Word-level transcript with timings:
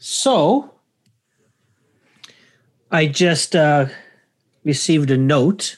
So 0.00 0.72
I 2.90 3.06
just 3.06 3.54
uh, 3.54 3.86
received 4.64 5.10
a 5.10 5.18
note 5.18 5.76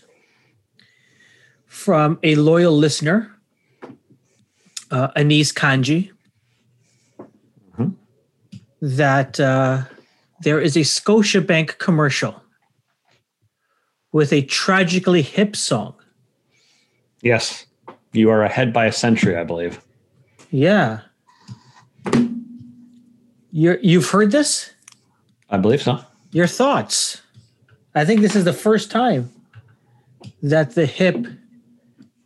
from 1.66 2.20
a 2.22 2.36
loyal 2.36 2.72
listener, 2.72 3.36
uh, 4.92 5.08
Anise 5.16 5.52
Kanji, 5.52 6.12
that 8.80 9.40
uh, 9.40 9.82
there 10.42 10.60
is 10.60 10.76
a 10.76 10.80
Scotiabank 10.80 11.78
commercial 11.78 12.40
with 14.12 14.32
a 14.32 14.42
tragically 14.42 15.22
hip 15.22 15.56
song. 15.56 15.96
Yes. 17.22 17.66
You 18.12 18.30
are 18.30 18.44
ahead 18.44 18.72
by 18.72 18.86
a 18.86 18.92
century, 18.92 19.36
I 19.36 19.42
believe. 19.42 19.80
Yeah. 20.52 21.00
You're, 23.52 23.78
you've 23.80 24.08
heard 24.08 24.32
this? 24.32 24.72
I 25.50 25.58
believe 25.58 25.82
so. 25.82 26.00
Your 26.32 26.46
thoughts? 26.46 27.20
I 27.94 28.06
think 28.06 28.22
this 28.22 28.34
is 28.34 28.44
the 28.44 28.52
first 28.52 28.90
time 28.90 29.30
that 30.42 30.74
the 30.74 30.86
hip 30.86 31.26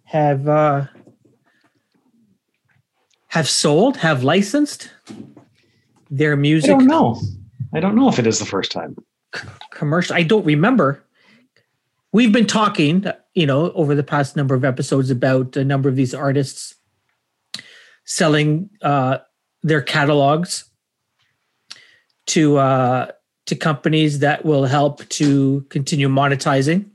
have 0.04 0.46
uh, 0.46 0.86
have 3.26 3.48
sold, 3.48 3.96
have 3.96 4.22
licensed 4.22 4.90
their 6.08 6.36
music. 6.36 6.70
I 6.70 6.74
don't 6.74 6.86
know. 6.86 7.20
I 7.74 7.80
don't 7.80 7.96
know 7.96 8.08
if 8.08 8.20
it 8.20 8.26
is 8.28 8.38
the 8.38 8.46
first 8.46 8.70
time. 8.70 8.96
commercial. 9.72 10.14
I 10.14 10.22
don't 10.22 10.46
remember. 10.46 11.02
We've 12.12 12.32
been 12.32 12.46
talking, 12.46 13.04
you 13.34 13.46
know, 13.46 13.72
over 13.72 13.95
the 13.95 14.04
past 14.04 14.36
number 14.36 14.54
of 14.54 14.64
episodes 14.64 15.10
about 15.10 15.56
a 15.56 15.64
number 15.64 15.88
of 15.88 15.96
these 15.96 16.14
artists 16.14 16.76
selling 18.04 18.70
uh, 18.80 19.18
their 19.62 19.82
catalogs 19.82 20.64
to 22.26 22.58
uh, 22.58 23.10
to 23.46 23.54
companies 23.54 24.18
that 24.20 24.45
will 24.45 24.64
help 24.64 25.09
to 25.09 25.64
continue 25.68 26.09
monetizing 26.09 26.90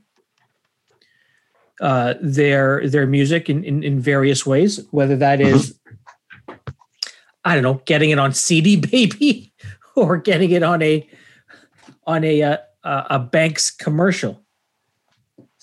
uh, 1.80 2.14
their 2.20 2.88
their 2.88 3.06
music 3.06 3.50
in, 3.50 3.64
in 3.64 3.82
in 3.82 4.00
various 4.00 4.46
ways, 4.46 4.80
whether 4.90 5.16
that 5.16 5.40
is, 5.40 5.78
I 7.44 7.54
don't 7.54 7.62
know, 7.62 7.82
getting 7.86 8.10
it 8.10 8.18
on 8.18 8.32
CD, 8.32 8.76
baby, 8.92 9.52
or 9.96 10.16
getting 10.16 10.50
it 10.50 10.62
on 10.62 10.82
a 10.82 11.08
on 12.06 12.24
a 12.24 12.42
uh, 12.42 12.56
a 12.84 13.06
a 13.10 13.18
bank's 13.18 13.70
commercial. 13.70 14.40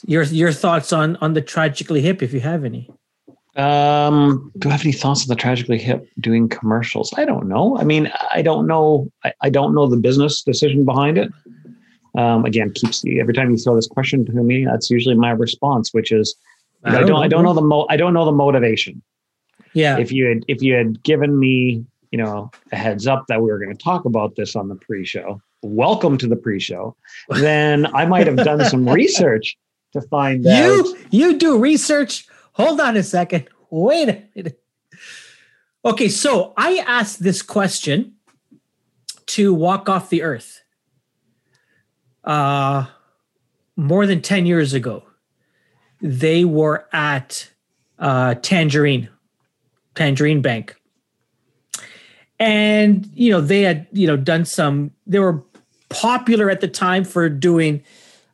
Your 0.05 0.23
your 0.23 0.51
thoughts 0.51 0.91
on 0.91 1.16
on 1.17 1.33
the 1.33 1.41
tragically 1.41 2.01
hip, 2.01 2.22
if 2.22 2.33
you 2.33 2.39
have 2.41 2.66
any. 2.66 2.89
Um, 3.59 4.52
do 4.57 4.69
I 4.69 4.71
have 4.71 4.81
any 4.81 4.93
thoughts 4.93 5.23
on 5.23 5.27
the 5.27 5.35
tragically 5.35 5.77
hip 5.77 6.07
doing 6.19 6.47
commercials? 6.47 7.13
I 7.17 7.25
don't 7.25 7.47
know. 7.47 7.77
I 7.77 7.83
mean, 7.83 8.11
I 8.31 8.41
don't 8.41 8.67
know. 8.67 9.11
I, 9.25 9.33
I 9.41 9.49
don't 9.49 9.75
know 9.75 9.88
the 9.88 9.97
business 9.97 10.41
decision 10.43 10.85
behind 10.85 11.17
it. 11.17 11.31
Um, 12.17 12.45
again, 12.45 12.71
keeps 12.73 13.03
every 13.19 13.33
time 13.33 13.51
you 13.51 13.57
throw 13.57 13.75
this 13.75 13.88
question 13.88 14.25
to 14.25 14.31
me, 14.31 14.66
that's 14.66 14.89
usually 14.89 15.16
my 15.16 15.31
response, 15.31 15.93
which 15.93 16.11
is 16.11 16.35
I 16.85 17.01
don't, 17.01 17.21
I 17.21 17.27
don't 17.27 17.43
know 17.43 17.53
the 17.53 17.61
mo- 17.61 17.85
I 17.89 17.97
don't 17.97 18.13
know 18.13 18.25
the 18.25 18.31
motivation. 18.31 19.01
Yeah, 19.73 19.97
If 19.99 20.11
you 20.11 20.25
had 20.25 20.45
if 20.47 20.61
you 20.61 20.73
had 20.73 21.03
given 21.03 21.38
me, 21.38 21.85
you 22.11 22.17
know, 22.17 22.49
a 22.71 22.75
heads 22.77 23.07
up 23.07 23.25
that 23.27 23.41
we 23.41 23.51
were 23.51 23.59
going 23.59 23.75
to 23.75 23.83
talk 23.83 24.05
about 24.05 24.35
this 24.35 24.55
on 24.55 24.69
the 24.69 24.75
pre-show, 24.75 25.41
welcome 25.61 26.17
to 26.17 26.27
the 26.27 26.35
pre-show, 26.35 26.95
then 27.29 27.85
I 27.94 28.05
might 28.05 28.25
have 28.25 28.38
done 28.38 28.63
some 28.66 28.88
research 29.01 29.57
to 29.94 30.01
find 30.03 30.47
out. 30.47 30.53
you 30.53 30.97
you 31.11 31.38
do 31.38 31.59
research. 31.59 32.25
Hold 32.53 32.80
on 32.81 32.97
a 32.97 33.03
second. 33.03 33.47
Wait 33.69 34.09
a 34.09 34.23
minute. 34.36 34.61
Okay, 35.86 36.09
so 36.09 36.53
I 36.58 36.83
asked 36.86 37.23
this 37.23 37.41
question 37.41 38.16
to 39.28 39.53
walk 39.53 39.88
off 39.88 40.09
the 40.09 40.23
earth 40.23 40.61
uh 42.23 42.86
more 43.78 44.06
than 44.06 44.22
10 44.22 44.45
years 44.45 44.73
ago. 44.73 45.03
They 46.01 46.44
were 46.44 46.88
at 46.91 47.50
uh 47.97 48.35
Tangerine, 48.35 49.09
Tangerine 49.96 50.41
Bank. 50.41 50.75
And 52.40 53.09
you 53.13 53.31
know, 53.31 53.40
they 53.40 53.62
had, 53.62 53.88
you 53.91 54.07
know, 54.07 54.18
done 54.18 54.44
some 54.46 54.91
they 55.07 55.19
were 55.19 55.44
popular 55.90 56.50
at 56.50 56.59
the 56.59 56.68
time 56.68 57.03
for 57.06 57.29
doing 57.29 57.84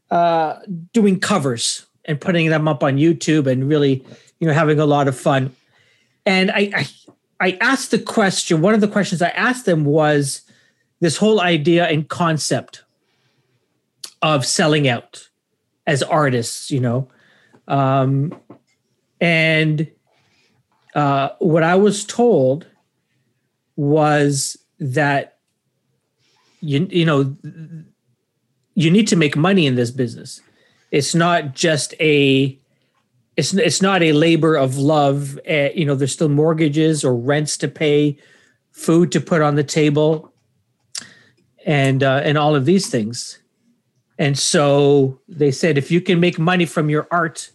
uh 0.09 0.55
doing 0.93 1.19
covers 1.19 1.85
and 2.05 2.19
putting 2.19 2.49
them 2.49 2.67
up 2.67 2.83
on 2.83 2.97
YouTube 2.97 3.47
and 3.47 3.67
really, 3.67 4.05
you 4.39 4.47
know, 4.47 4.53
having 4.53 4.79
a 4.79 4.85
lot 4.85 5.07
of 5.07 5.17
fun. 5.17 5.55
And 6.25 6.51
I, 6.51 6.71
I, 6.75 6.87
I 7.39 7.57
asked 7.61 7.91
the 7.91 7.99
question. 7.99 8.61
One 8.61 8.73
of 8.73 8.81
the 8.81 8.87
questions 8.87 9.21
I 9.21 9.29
asked 9.29 9.65
them 9.65 9.85
was 9.85 10.41
this 10.99 11.17
whole 11.17 11.41
idea 11.41 11.87
and 11.87 12.07
concept 12.07 12.83
of 14.21 14.45
selling 14.45 14.87
out 14.87 15.29
as 15.85 16.01
artists. 16.01 16.71
You 16.71 16.79
know, 16.79 17.09
um, 17.67 18.33
and 19.19 19.89
uh, 20.93 21.29
what 21.39 21.63
I 21.63 21.75
was 21.75 22.05
told 22.05 22.67
was 23.75 24.57
that 24.79 25.37
you 26.61 26.87
you 26.89 27.05
know 27.05 27.35
you 28.73 28.91
need 28.91 29.07
to 29.07 29.15
make 29.15 29.35
money 29.35 29.65
in 29.65 29.75
this 29.75 29.91
business 29.91 30.41
it's 30.91 31.15
not 31.15 31.53
just 31.53 31.93
a 31.99 32.57
it's 33.37 33.53
it's 33.53 33.81
not 33.81 34.01
a 34.01 34.13
labor 34.13 34.55
of 34.55 34.77
love 34.77 35.39
uh, 35.49 35.69
you 35.75 35.85
know 35.85 35.95
there's 35.95 36.13
still 36.13 36.29
mortgages 36.29 37.03
or 37.03 37.15
rents 37.15 37.57
to 37.57 37.67
pay 37.67 38.17
food 38.71 39.11
to 39.11 39.21
put 39.21 39.41
on 39.41 39.55
the 39.55 39.63
table 39.63 40.33
and 41.65 42.03
uh, 42.03 42.21
and 42.23 42.37
all 42.37 42.55
of 42.55 42.65
these 42.65 42.87
things. 42.89 43.39
And 44.17 44.37
so 44.37 45.19
they 45.27 45.51
said 45.51 45.77
if 45.77 45.91
you 45.91 45.99
can 45.99 46.19
make 46.19 46.39
money 46.39 46.65
from 46.65 46.89
your 46.89 47.07
art 47.11 47.51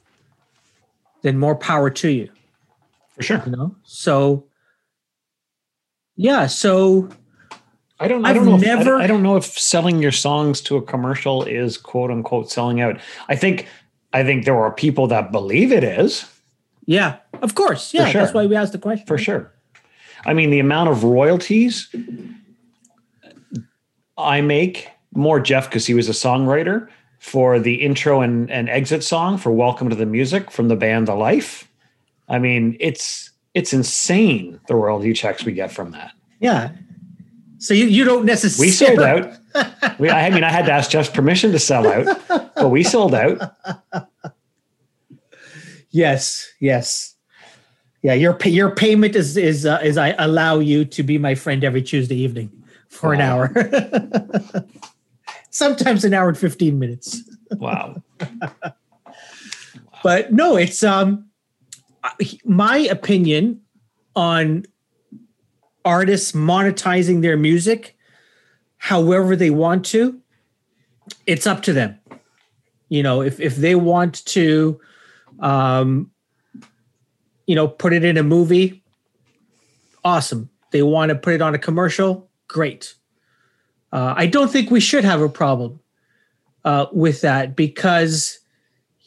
then 1.23 1.39
more 1.39 1.55
power 1.55 1.91
to 1.91 2.09
you. 2.09 2.31
For 3.11 3.23
sure. 3.23 3.43
you 3.45 3.53
know? 3.53 3.77
So 3.85 4.45
yeah 6.17 6.47
so 6.47 7.09
I 8.01 8.09
don't. 8.09 8.25
I 8.25 8.31
I've 8.31 8.37
don't 8.37 8.47
know. 8.47 8.57
If, 8.57 8.63
I 8.63 8.67
never- 8.67 8.85
don't- 8.85 9.01
I 9.03 9.07
don't 9.07 9.23
know 9.23 9.37
if 9.37 9.45
selling 9.45 10.01
your 10.03 10.13
songs 10.13 10.61
to 10.63 10.77
a 10.77 10.83
commercial 10.83 11.45
is 11.45 11.77
quote 11.77 12.11
unquote 12.11 12.51
selling 12.51 12.81
out. 12.81 12.99
I 13.29 13.37
think. 13.37 13.67
I 14.13 14.25
think 14.25 14.45
there 14.45 14.57
are 14.57 14.73
people 14.73 15.07
that 15.07 15.31
believe 15.31 15.71
it 15.71 15.85
is 15.85 16.25
yeah 16.87 17.19
of 17.43 17.55
course 17.55 17.95
yeah 17.95 18.09
sure. 18.09 18.23
that's 18.23 18.35
why 18.35 18.45
we 18.45 18.57
asked 18.57 18.73
the 18.73 18.79
question 18.79 19.07
for 19.07 19.17
sure. 19.17 19.53
I 20.27 20.35
mean, 20.35 20.51
the 20.51 20.59
amount 20.59 20.89
of 20.91 21.05
royalties 21.05 21.95
I 24.19 24.41
make 24.41 24.89
more 25.15 25.39
Jeff 25.39 25.69
because 25.69 25.87
he 25.87 25.95
was 25.95 26.09
a 26.09 26.13
songwriter 26.13 26.89
for 27.21 27.61
the 27.61 27.75
intro 27.77 28.21
and, 28.21 28.51
and 28.51 28.69
exit 28.69 29.05
song 29.05 29.39
for 29.39 29.53
Welcome 29.53 29.89
to 29.91 29.95
the 29.97 30.07
Music 30.07 30.51
from 30.51 30.67
the 30.69 30.77
band 30.77 31.07
The 31.07 31.15
Life. 31.15 31.69
I 32.29 32.39
mean, 32.41 32.77
it's 32.81 33.31
it's 33.55 33.73
insane 33.73 34.61
the 34.69 34.75
royalty 34.75 35.13
checks 35.13 35.45
we 35.45 35.53
get 35.53 35.71
from 35.71 35.93
that. 35.93 36.13
yeah 36.41 36.71
so 37.61 37.75
you, 37.75 37.85
you 37.87 38.05
don't 38.05 38.25
necessarily 38.25 38.69
We 38.69 38.73
sold 38.73 39.01
out. 39.01 39.37
We, 39.99 40.09
I 40.09 40.31
mean, 40.31 40.45
I 40.45 40.51
had 40.51 40.67
to 40.67 40.73
ask 40.73 40.91
Jeff's 40.91 41.11
permission 41.11 41.53
to 41.53 41.59
sell 41.59 41.87
out, 41.87 42.21
but 42.55 42.71
we 42.71 42.83
sold 42.83 43.15
out. 43.15 43.55
Yes, 45.91 46.49
yes. 46.61 47.17
Yeah, 48.03 48.15
your 48.15 48.39
your 48.45 48.75
payment 48.75 49.17
is 49.17 49.37
is 49.37 49.67
uh, 49.67 49.81
is 49.83 49.99
I 49.99 50.15
allow 50.19 50.61
you 50.61 50.85
to 50.87 51.03
be 51.03 51.19
my 51.19 51.35
friend 51.35 51.65
every 51.65 51.83
Tuesday 51.83 52.15
evening 52.15 52.51
for 52.89 53.13
an 53.13 53.21
hour. 53.21 53.53
Sometimes 55.51 56.05
an 56.05 56.15
hour 56.15 56.29
and 56.29 56.39
15 56.39 56.79
minutes. 56.79 57.23
Wow. 57.57 58.03
But 60.03 60.33
no, 60.33 60.57
it's 60.57 60.83
um 60.83 61.27
my 62.45 62.79
opinion 62.79 63.61
on 64.17 64.65
artists 65.85 66.33
monetizing 66.33 67.23
their 67.23 67.37
music 67.37 67.97
however 68.77 69.37
they 69.37 69.51
want 69.51 69.85
to. 69.87 70.21
It's 71.27 71.47
up 71.47 71.63
to 71.63 71.73
them. 71.73 71.99
You 72.89 73.03
know, 73.03 73.23
if 73.23 73.41
if 73.41 73.57
they 73.57 73.75
want 73.75 74.25
to 74.27 74.81
um 75.41 76.11
you 77.51 77.57
know, 77.57 77.67
put 77.67 77.93
it 77.93 78.05
in 78.05 78.17
a 78.17 78.23
movie, 78.23 78.81
awesome. 80.05 80.49
They 80.71 80.85
want 80.85 81.09
to 81.09 81.17
put 81.17 81.35
it 81.35 81.43
on 81.43 81.53
a 81.53 81.59
commercial, 81.59 82.31
great. 82.47 82.95
Uh, 83.93 84.15
I 84.17 84.29
don't 84.29 84.53
think 84.53 84.71
we 84.71 84.79
should 84.79 85.03
have 85.03 85.21
a 85.21 85.29
problem 85.29 85.81
uh, 86.65 86.87
with 86.93 87.23
that 87.23 87.57
because, 87.57 88.39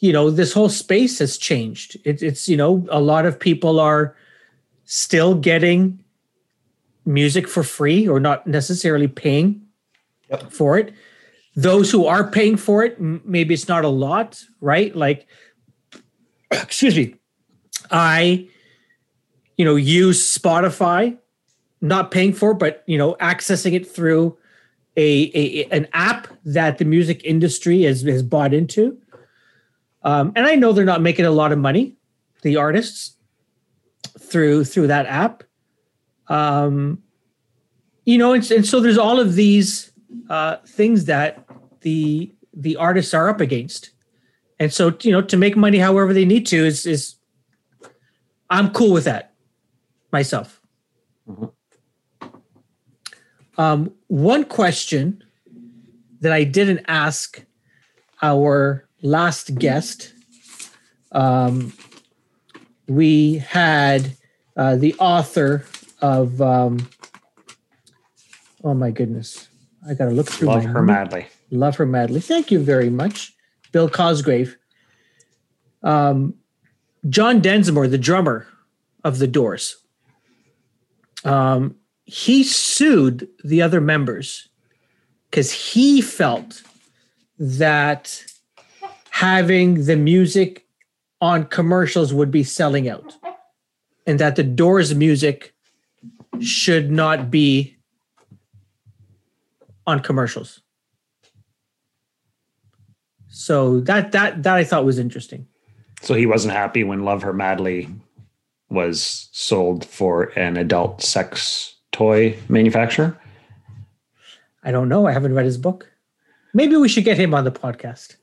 you 0.00 0.12
know, 0.12 0.28
this 0.28 0.52
whole 0.52 0.68
space 0.68 1.20
has 1.20 1.38
changed. 1.38 1.96
It, 2.04 2.22
it's, 2.22 2.46
you 2.46 2.58
know, 2.58 2.86
a 2.90 3.00
lot 3.00 3.24
of 3.24 3.40
people 3.40 3.80
are 3.80 4.14
still 4.84 5.34
getting 5.34 6.03
music 7.04 7.46
for 7.48 7.62
free 7.62 8.08
or 8.08 8.20
not 8.20 8.46
necessarily 8.46 9.08
paying 9.08 9.60
Yep. 10.30 10.52
for 10.52 10.78
it. 10.78 10.92
Those 11.56 11.90
who 11.90 12.06
are 12.06 12.28
paying 12.30 12.56
for 12.56 12.82
it, 12.84 13.00
maybe 13.00 13.54
it's 13.54 13.68
not 13.68 13.84
a 13.84 13.88
lot, 13.88 14.42
right? 14.60 14.94
Like, 14.96 15.26
excuse 16.50 16.96
me, 16.96 17.16
I, 17.90 18.48
you 19.56 19.64
know, 19.64 19.76
use 19.76 20.36
Spotify 20.36 21.16
not 21.80 22.10
paying 22.10 22.32
for, 22.32 22.54
but 22.54 22.82
you 22.86 22.96
know, 22.98 23.14
accessing 23.20 23.74
it 23.74 23.86
through 23.86 24.36
a, 24.96 25.30
a 25.34 25.64
an 25.70 25.86
app 25.92 26.28
that 26.44 26.78
the 26.78 26.84
music 26.84 27.22
industry 27.24 27.82
has 27.82 28.02
has 28.02 28.22
bought 28.22 28.54
into. 28.54 28.98
Um, 30.02 30.32
and 30.34 30.46
I 30.46 30.54
know 30.54 30.72
they're 30.72 30.84
not 30.84 31.02
making 31.02 31.24
a 31.24 31.30
lot 31.30 31.52
of 31.52 31.58
money, 31.58 31.96
the 32.42 32.56
artists, 32.56 33.16
through 34.18 34.64
through 34.64 34.86
that 34.88 35.06
app. 35.06 35.44
Um, 36.28 37.02
you 38.04 38.18
know, 38.18 38.32
and, 38.32 38.50
and 38.50 38.66
so 38.66 38.80
there's 38.80 38.98
all 38.98 39.20
of 39.20 39.34
these 39.34 39.92
uh, 40.30 40.56
things 40.66 41.06
that 41.06 41.44
the 41.80 42.32
the 42.52 42.76
artists 42.76 43.12
are 43.14 43.28
up 43.28 43.40
against, 43.40 43.90
and 44.58 44.72
so 44.72 44.96
you 45.02 45.12
know, 45.12 45.22
to 45.22 45.36
make 45.36 45.56
money 45.56 45.78
however 45.78 46.12
they 46.12 46.24
need 46.24 46.46
to 46.46 46.64
is 46.64 46.86
is 46.86 47.16
I'm 48.50 48.70
cool 48.70 48.92
with 48.92 49.04
that 49.04 49.34
myself. 50.12 50.60
Mhm. 51.28 51.50
Um, 53.56 53.92
one 54.08 54.44
question 54.44 55.22
that 56.20 56.32
I 56.32 56.44
didn't 56.44 56.84
ask 56.88 57.44
our 58.22 58.88
last 59.02 59.54
guest, 59.58 60.12
um, 61.12 61.72
we 62.88 63.36
had 63.38 64.16
uh, 64.56 64.76
the 64.76 64.94
author 64.98 65.64
of, 66.04 66.42
um, 66.42 66.86
oh 68.62 68.74
my 68.74 68.90
goodness, 68.90 69.48
I 69.88 69.94
got 69.94 70.04
to 70.04 70.10
look 70.10 70.28
through 70.28 70.48
Love 70.48 70.64
her 70.64 70.82
madly. 70.82 71.26
Love 71.50 71.76
her 71.76 71.86
madly. 71.86 72.20
Thank 72.20 72.50
you 72.50 72.58
very 72.58 72.90
much, 72.90 73.32
Bill 73.72 73.88
Cosgrave. 73.88 74.58
Um, 75.82 76.34
John 77.08 77.40
Densmore, 77.40 77.88
the 77.88 77.96
drummer 77.96 78.46
of 79.02 79.18
the 79.18 79.26
Doors, 79.26 79.76
um, 81.24 81.76
he 82.04 82.44
sued 82.44 83.26
the 83.42 83.62
other 83.62 83.80
members 83.80 84.48
because 85.30 85.52
he 85.52 86.02
felt 86.02 86.62
that 87.38 88.22
having 89.08 89.86
the 89.86 89.96
music 89.96 90.66
on 91.22 91.46
commercials 91.46 92.12
would 92.12 92.30
be 92.30 92.44
selling 92.44 92.90
out, 92.90 93.16
and 94.06 94.20
that 94.20 94.36
the 94.36 94.42
Doors 94.42 94.94
music 94.94 95.53
should 96.42 96.90
not 96.90 97.30
be 97.30 97.76
on 99.86 100.00
commercials. 100.00 100.60
So 103.28 103.80
that 103.80 104.12
that 104.12 104.42
that 104.42 104.54
I 104.54 104.64
thought 104.64 104.84
was 104.84 104.98
interesting. 104.98 105.46
So 106.02 106.14
he 106.14 106.26
wasn't 106.26 106.54
happy 106.54 106.84
when 106.84 107.04
Love 107.04 107.22
Her 107.22 107.32
Madly 107.32 107.88
was 108.70 109.28
sold 109.32 109.84
for 109.84 110.24
an 110.38 110.56
adult 110.56 111.02
sex 111.02 111.76
toy 111.92 112.38
manufacturer. 112.48 113.18
I 114.62 114.70
don't 114.70 114.88
know. 114.88 115.06
I 115.06 115.12
haven't 115.12 115.34
read 115.34 115.46
his 115.46 115.58
book. 115.58 115.90
Maybe 116.52 116.76
we 116.76 116.88
should 116.88 117.04
get 117.04 117.18
him 117.18 117.34
on 117.34 117.44
the 117.44 117.50
podcast. 117.50 118.16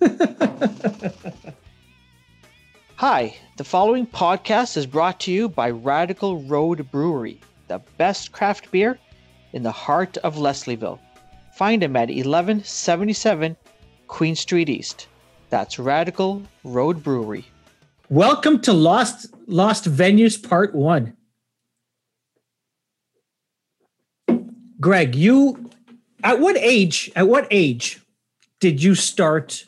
Hi, 2.98 3.36
the 3.58 3.64
following 3.64 4.06
podcast 4.06 4.78
is 4.78 4.86
brought 4.86 5.20
to 5.20 5.30
you 5.30 5.50
by 5.50 5.68
Radical 5.68 6.42
Road 6.44 6.90
Brewery, 6.90 7.38
the 7.68 7.82
best 7.98 8.32
craft 8.32 8.70
beer 8.70 8.98
in 9.52 9.62
the 9.62 9.70
heart 9.70 10.16
of 10.16 10.36
Leslieville. 10.36 10.98
Find 11.52 11.82
them 11.82 11.94
at 11.94 12.08
1177 12.08 13.54
Queen 14.06 14.34
Street 14.34 14.70
East. 14.70 15.08
That's 15.50 15.78
Radical 15.78 16.42
Road 16.64 17.02
Brewery. 17.02 17.44
Welcome 18.08 18.62
to 18.62 18.72
Lost 18.72 19.26
Lost 19.46 19.84
Venues 19.84 20.42
Part 20.42 20.74
One. 20.74 21.14
Greg, 24.80 25.14
you 25.14 25.70
at 26.24 26.40
what 26.40 26.56
age? 26.56 27.12
At 27.14 27.28
what 27.28 27.46
age 27.50 28.00
did 28.58 28.82
you 28.82 28.94
start 28.94 29.66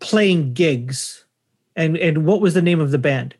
playing 0.00 0.54
gigs? 0.54 1.24
And 1.76 1.96
and 1.98 2.24
what 2.24 2.40
was 2.40 2.54
the 2.54 2.62
name 2.62 2.80
of 2.80 2.90
the 2.90 2.98
band? 2.98 3.34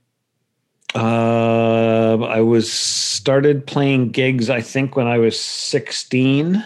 Uh, 0.94 2.16
I 2.22 2.40
was 2.40 2.72
started 2.72 3.66
playing 3.66 4.12
gigs, 4.12 4.48
I 4.48 4.60
think, 4.60 4.96
when 4.96 5.06
I 5.06 5.18
was 5.18 5.38
16. 5.38 6.64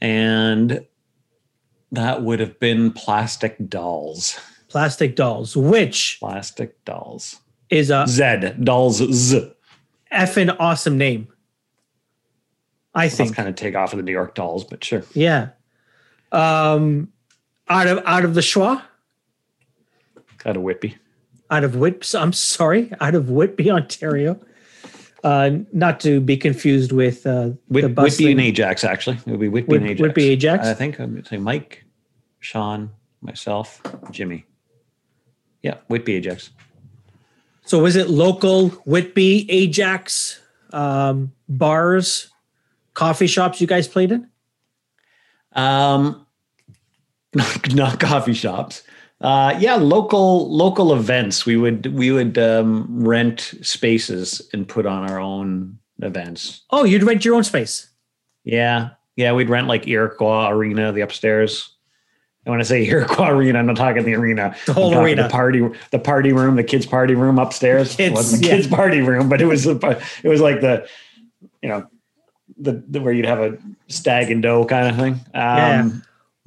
And 0.00 0.84
that 1.92 2.22
would 2.22 2.40
have 2.40 2.60
been 2.60 2.92
Plastic 2.92 3.56
Dolls. 3.68 4.38
Plastic 4.68 5.16
Dolls, 5.16 5.56
which 5.56 6.18
Plastic 6.20 6.84
Dolls. 6.84 7.40
is 7.70 7.90
a 7.90 8.04
Z. 8.06 8.52
Dolls 8.62 8.98
Z. 9.12 9.50
effing 10.12 10.54
awesome 10.60 10.98
name. 10.98 11.28
I 12.94 13.08
think. 13.08 13.34
kind 13.34 13.48
of 13.48 13.54
take 13.54 13.74
off 13.74 13.92
of 13.92 13.96
the 13.96 14.02
New 14.02 14.12
York 14.12 14.34
Dolls, 14.34 14.64
but 14.64 14.84
sure. 14.84 15.04
Yeah. 15.14 15.50
Um 16.32 17.12
out 17.68 17.86
of 17.86 18.02
out 18.04 18.24
of 18.24 18.34
the 18.34 18.40
schwa, 18.40 18.82
Kind 20.38 20.56
of 20.56 20.62
whippy. 20.62 20.94
out 21.50 21.64
of 21.64 21.76
Whit 21.76 22.14
I'm 22.14 22.32
sorry, 22.32 22.92
out 23.00 23.14
of 23.14 23.30
Whitby, 23.30 23.70
Ontario. 23.70 24.38
Uh 25.24 25.50
not 25.72 25.98
to 26.00 26.20
be 26.20 26.36
confused 26.36 26.92
with 26.92 27.26
uh 27.26 27.50
Whit, 27.68 27.82
the 27.82 27.88
Whitby 27.88 27.92
bustling 27.94 28.30
and 28.32 28.40
Ajax, 28.40 28.84
actually. 28.84 29.16
It 29.16 29.26
would 29.26 29.40
be 29.40 29.48
Whitby 29.48 29.72
Whit- 29.72 29.80
and 29.82 29.90
Ajax. 29.90 30.00
Whitby 30.02 30.28
Ajax? 30.28 30.66
I 30.68 30.74
think 30.74 31.00
I 31.00 31.04
would 31.06 31.26
say 31.26 31.38
Mike, 31.38 31.84
Sean, 32.40 32.90
myself, 33.20 33.82
Jimmy. 34.12 34.44
Yeah, 35.62 35.74
Whitby 35.88 36.14
Ajax. 36.14 36.50
So 37.64 37.80
was 37.80 37.96
it 37.96 38.08
local 38.08 38.68
Whitby, 38.86 39.50
Ajax, 39.50 40.40
um, 40.72 41.32
bars, 41.48 42.30
coffee 42.94 43.26
shops 43.26 43.60
you 43.60 43.66
guys 43.66 43.88
played 43.88 44.12
in? 44.12 44.28
Um, 45.52 46.24
not, 47.34 47.74
not 47.74 48.00
coffee 48.00 48.34
shops. 48.34 48.84
Uh, 49.20 49.56
yeah, 49.58 49.74
local 49.74 50.48
local 50.50 50.94
events. 50.94 51.44
We 51.44 51.56
would 51.56 51.86
we 51.86 52.12
would 52.12 52.38
um, 52.38 52.86
rent 53.04 53.54
spaces 53.62 54.48
and 54.52 54.68
put 54.68 54.86
on 54.86 55.10
our 55.10 55.18
own 55.18 55.78
events. 56.00 56.62
Oh, 56.70 56.84
you'd 56.84 57.02
rent 57.02 57.24
your 57.24 57.34
own 57.34 57.42
space. 57.42 57.88
Yeah, 58.44 58.90
yeah, 59.16 59.32
we'd 59.32 59.50
rent 59.50 59.66
like 59.66 59.88
Iroquois 59.88 60.50
Arena, 60.50 60.92
the 60.92 61.00
upstairs. 61.00 61.74
And 62.44 62.52
when 62.52 62.60
I 62.60 62.64
say 62.64 62.84
Iroquois 62.88 63.30
Arena, 63.30 63.58
I'm 63.58 63.66
not 63.66 63.76
talking 63.76 64.04
the 64.04 64.14
arena. 64.14 64.54
The 64.66 64.72
whole 64.72 64.96
arena. 64.96 65.24
the 65.24 65.28
party, 65.28 65.68
the 65.90 65.98
party 65.98 66.32
room, 66.32 66.54
the 66.54 66.64
kids' 66.64 66.86
party 66.86 67.14
room 67.14 67.38
upstairs. 67.38 67.96
Kids, 67.96 68.12
it 68.12 68.14
wasn't 68.14 68.42
the 68.42 68.48
yeah. 68.48 68.56
kids' 68.56 68.68
party 68.68 69.00
room, 69.00 69.28
but 69.28 69.42
it 69.42 69.46
was 69.46 69.64
the, 69.64 69.74
it 70.22 70.28
was 70.28 70.40
like 70.40 70.60
the, 70.60 70.88
you 71.60 71.68
know, 71.68 71.86
the, 72.56 72.82
the 72.88 73.00
where 73.00 73.12
you'd 73.12 73.26
have 73.26 73.40
a 73.40 73.58
stag 73.88 74.30
and 74.30 74.42
doe 74.42 74.64
kind 74.64 74.88
of 74.88 74.96
thing. 74.96 75.14
Um, 75.14 75.20
Yeah. 75.34 75.90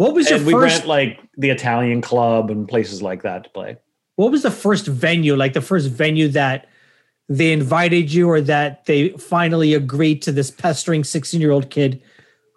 What 0.02 0.16
was 0.16 0.28
your 0.32 0.40
and 0.40 0.48
we 0.48 0.54
first 0.54 0.78
rent 0.78 0.88
like 0.88 1.20
the 1.38 1.52
Italian 1.52 2.02
club 2.02 2.50
and 2.50 2.68
places 2.68 3.04
like 3.04 3.22
that 3.22 3.44
to 3.44 3.50
play. 3.52 3.78
what 4.16 4.32
was 4.32 4.42
the 4.42 4.50
first 4.50 4.88
venue, 4.88 5.36
like 5.36 5.54
the 5.54 5.62
first 5.62 5.90
venue 5.90 6.28
that 6.30 6.68
they 7.30 7.54
invited 7.54 8.12
you 8.12 8.28
or 8.28 8.42
that 8.42 8.86
they 8.86 9.10
finally 9.10 9.76
agreed 9.76 10.24
to 10.24 10.32
this 10.32 10.50
pestering 10.50 11.04
16-year-old 11.04 11.70
kid 11.70 12.02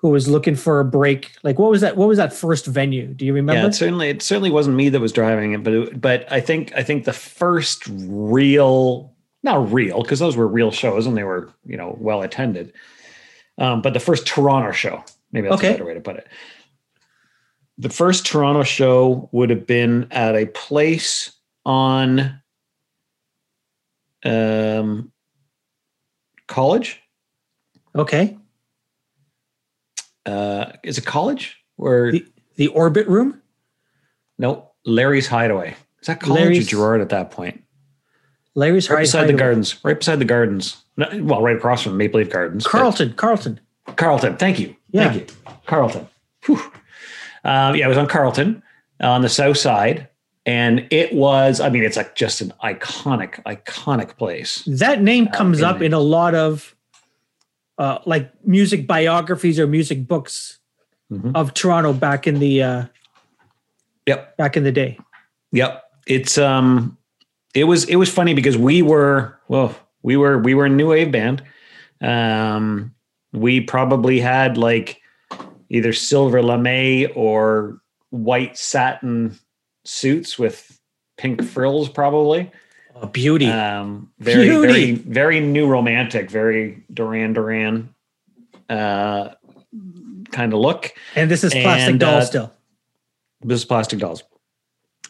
who 0.01 0.09
was 0.09 0.27
looking 0.27 0.57
for 0.57 0.81
a 0.81 0.87
break? 0.87 1.33
Like 1.43 1.59
what 1.59 1.71
was 1.71 1.83
that 1.83 1.99
what 1.99 2.09
was 2.09 2.17
that 2.17 2.33
first 2.33 2.65
venue? 2.65 3.09
Do 3.09 3.27
you 3.27 3.35
remember? 3.35 3.61
Yeah, 3.61 3.69
it 3.69 3.75
certainly 3.75 4.09
it 4.09 4.23
certainly 4.23 4.51
wasn't 4.51 4.77
me 4.77 4.89
that 4.89 5.01
was 5.01 5.13
driving 5.13 5.53
it, 5.53 5.63
but 5.63 5.73
it, 5.75 6.01
but 6.01 6.33
I 6.33 6.41
think 6.41 6.73
I 6.75 6.83
think 6.83 7.05
the 7.05 7.13
first 7.13 7.83
real, 7.89 9.15
not 9.43 9.71
real, 9.71 10.01
because 10.01 10.19
those 10.19 10.35
were 10.35 10.49
real 10.49 10.71
shows 10.71 11.07
and 11.07 11.15
they 11.15 11.25
were 11.25 11.53
you 11.67 11.77
know 11.77 11.95
well 12.01 12.23
attended. 12.23 12.73
Um, 13.59 13.83
but 13.83 13.93
the 13.93 14.01
first 14.01 14.27
Toronto 14.27 14.73
show, 14.73 15.05
maybe 15.31 15.49
that's 15.49 15.61
Okay. 15.61 15.69
a 15.69 15.73
better 15.73 15.85
way 15.85 15.93
to 15.93 16.01
put 16.01 16.17
it. 16.17 16.27
The 17.79 17.89
first 17.89 18.25
Toronto 18.27 18.63
show 18.63 19.29
would 19.33 19.51
have 19.51 19.67
been 19.67 20.07
at 20.13 20.37
a 20.37 20.47
place 20.47 21.33
on 21.67 22.41
um, 24.25 25.13
college. 26.47 27.01
okay. 27.95 28.39
Uh, 30.27 30.73
is 30.83 30.97
it 30.97 31.05
college 31.05 31.59
or 31.77 32.11
The, 32.13 32.25
the 32.57 32.69
orbit 32.69 33.07
room? 33.09 33.43
no? 34.39 34.71
Larry's 34.87 35.27
Hideaway. 35.27 35.75
Is 36.01 36.07
that 36.07 36.21
college 36.21 36.41
Larry's- 36.43 36.67
or 36.67 36.71
Gerrard 36.71 37.01
at 37.01 37.09
that 37.11 37.31
point? 37.31 37.63
Larry's 38.55 38.89
Right 38.89 39.01
beside 39.01 39.27
the 39.27 39.33
gardens. 39.33 39.83
Right 39.85 39.99
beside 39.99 40.21
the 40.21 40.25
gardens. 40.25 40.77
Well, 40.97 41.43
right 41.43 41.57
across 41.57 41.83
from 41.83 41.97
Maple 41.97 42.21
Leaf 42.21 42.31
Gardens. 42.31 42.63
but- 42.65 42.71
Carlton, 42.71 43.15
Carlton. 43.15 43.59
Carlton. 43.97 44.37
Thank 44.37 44.61
you. 44.61 44.77
Yeah. 44.93 45.11
Thank 45.13 45.31
you. 45.31 45.37
Carlton. 45.67 46.07
Whew. 46.47 46.61
Um, 47.45 47.77
yeah, 47.77 47.87
it 47.87 47.89
was 47.89 47.99
on 47.99 48.07
Carlton 48.09 48.63
on 49.01 49.23
the 49.23 49.29
south 49.29 49.59
side. 49.59 50.09
And 50.47 50.87
it 50.91 51.15
was, 51.15 51.59
I 51.61 51.71
mean, 51.71 51.85
it's 51.85 51.97
like 51.97 52.15
just 52.17 52.41
an 52.43 52.53
iconic, 52.63 53.43
iconic 53.45 54.17
place. 54.19 54.63
That 54.67 55.01
name 55.01 55.27
comes 55.29 55.61
in 55.61 55.65
up 55.65 55.81
in 55.81 55.95
a 55.95 55.99
lot 56.01 56.35
of 56.35 56.75
uh, 57.79 57.99
like 58.05 58.31
music 58.47 58.87
biographies 58.87 59.59
or 59.59 59.67
music 59.67 60.07
books 60.07 60.59
Mhm. 61.13 61.33
of 61.35 61.53
Toronto 61.55 61.93
back 61.93 62.27
in 62.27 62.39
the 62.41 62.63
uh, 62.63 62.85
Yep. 64.07 64.37
back 64.39 64.57
in 64.57 64.65
the 64.65 64.73
day. 64.73 64.99
Yep. 65.53 65.83
It's 66.07 66.39
um 66.39 66.97
it 67.55 67.65
was 67.65 67.85
it 67.85 67.97
was 67.97 68.09
funny 68.11 68.33
because 68.35 68.57
we 68.57 68.81
were 68.83 69.39
well, 69.49 69.75
We 70.03 70.17
were 70.17 70.39
we 70.39 70.55
were 70.55 70.65
a 70.67 70.71
new 70.71 70.89
wave 70.89 71.11
band. 71.13 71.43
Um, 72.01 72.95
we 73.33 73.61
probably 73.61 74.21
had 74.21 74.57
like 74.59 75.01
either 75.75 75.93
silver 75.93 76.41
lame 76.41 77.11
or 77.17 77.81
white 78.11 78.57
satin 78.57 79.37
suits 79.85 80.39
with 80.39 80.79
pink 81.17 81.43
frills, 81.43 81.89
probably. 81.89 82.51
Oh, 82.95 83.09
beauty. 83.09 83.49
Um, 83.49 84.13
very, 84.21 84.45
Beauty. 84.45 84.67
very, 84.67 84.93
very 84.93 85.41
new 85.41 85.67
romantic, 85.67 86.31
very 86.31 86.85
Duran 86.93 87.33
Duran 87.33 87.93
uh, 88.69 89.31
kind 90.31 90.53
of 90.53 90.61
look. 90.61 90.93
and 91.17 91.29
this 91.29 91.43
is 91.43 91.53
plastic 91.53 91.91
and, 91.91 92.01
doll 92.01 92.19
uh, 92.19 92.25
still. 92.25 92.53
This 93.43 93.61
is 93.61 93.65
plastic 93.65 93.99
dolls. 93.99 94.23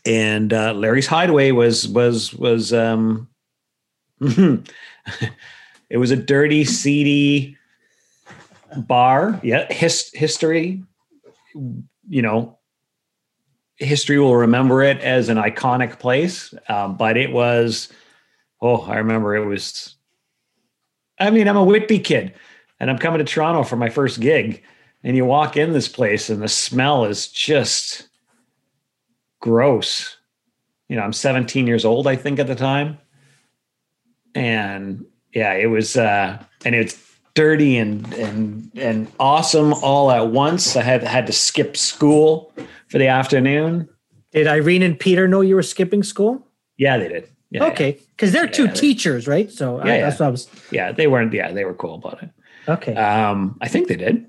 And 0.07 0.51
uh, 0.53 0.73
Larry's 0.73 1.07
Hideaway 1.07 1.51
was 1.51 1.87
was 1.87 2.33
was 2.33 2.73
um, 2.73 3.29
it 4.21 5.99
was 5.99 6.11
a 6.11 6.17
dirty, 6.17 6.65
seedy 6.65 7.59
bar. 8.77 9.41
Yeah, 9.43 9.73
his, 9.73 10.11
history. 10.13 10.83
You 11.55 12.23
know, 12.23 12.59
history 13.77 14.19
will 14.19 14.37
remember 14.37 14.83
it 14.83 14.99
as 14.99 15.29
an 15.29 15.37
iconic 15.37 15.99
place, 15.99 16.55
um, 16.69 16.97
but 16.97 17.17
it 17.17 17.33
was. 17.33 17.93
Oh, 18.61 18.83
I 18.83 18.97
remember 18.97 19.35
it 19.35 19.45
was. 19.45 19.97
I 21.19 21.31
mean, 21.31 21.49
I'm 21.49 21.57
a 21.57 21.65
Whitby 21.65 22.01
kid, 22.01 22.35
and 22.81 22.91
I'm 22.91 22.99
coming 22.99 23.19
to 23.19 23.25
Toronto 23.25 23.63
for 23.63 23.77
my 23.77 23.89
first 23.89 24.21
gig, 24.21 24.63
and 25.03 25.17
you 25.17 25.25
walk 25.25 25.57
in 25.57 25.73
this 25.73 25.89
place, 25.89 26.31
and 26.31 26.43
the 26.43 26.49
smell 26.49 27.05
is 27.05 27.29
just 27.29 28.09
gross. 29.41 30.17
You 30.89 30.97
know, 30.97 31.03
I'm 31.03 31.13
17 31.13 31.67
years 31.67 31.85
old, 31.85 32.07
I 32.07 32.17
think, 32.17 32.39
at 32.39 32.47
the 32.47 32.55
time, 32.55 32.99
and 34.35 35.05
yeah, 35.33 35.53
it 35.55 35.67
was, 35.67 35.97
uh, 35.97 36.43
and 36.65 36.75
it's 36.75 37.04
dirty 37.35 37.77
and 37.77 38.13
and 38.15 38.71
and 38.75 39.11
awesome 39.19 39.73
all 39.75 40.11
at 40.11 40.29
once. 40.29 40.77
I 40.77 40.83
had 40.83 41.03
had 41.03 41.27
to 41.27 41.33
skip 41.33 41.77
school 41.77 42.53
for 42.89 42.99
the 42.99 43.09
afternoon. 43.09 43.89
Did 44.33 44.47
Irene 44.47 44.83
and 44.83 44.99
Peter 44.99 45.29
know 45.29 45.41
you 45.41 45.55
were 45.55 45.63
skipping 45.63 46.03
school? 46.03 46.47
Yeah, 46.77 46.99
they 46.99 47.09
did. 47.09 47.29
Yeah, 47.51 47.67
okay, 47.67 47.99
because 48.17 48.33
they're 48.33 48.49
two 48.49 48.65
Yeah. 48.67 48.73
teachers, 48.73 49.29
right? 49.29 49.51
So 49.51 49.79
I, 49.79 49.87
Yeah, 49.87 50.01
that's 50.01 50.19
what 50.19 50.27
I 50.27 50.31
was. 50.31 50.49
yeah, 50.73 50.91
they 50.91 51.07
weren't. 51.07 51.33
Yeah, 51.33 51.53
they 51.53 51.65
were 51.65 51.75
cool 51.75 51.95
about 51.95 52.23
it. 52.23 52.31
Okay. 52.69 52.95
Um, 52.95 53.57
I 53.61 53.69
think 53.69 53.89
they 53.89 53.97
did. 53.97 54.27